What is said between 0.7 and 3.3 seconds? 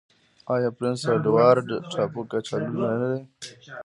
پرنس اډوارډ ټاپو کچالو نلري؟